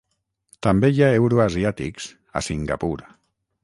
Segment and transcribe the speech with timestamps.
[0.67, 2.11] També hi ha euroasiàtics,
[2.43, 2.95] a Singapur.